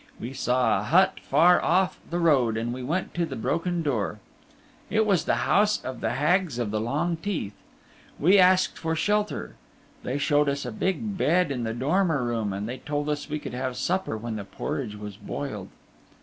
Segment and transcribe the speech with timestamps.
[0.19, 4.19] We saw a hut far off the road and we went to the broken door.
[4.89, 7.53] It was the house of the Hags of the Long Teeth.
[8.19, 9.53] We asked for shelter.
[10.01, 13.37] They showed us a big bed in the dormer room, and they told us we
[13.37, 15.69] could have supper when the porridge was boiled.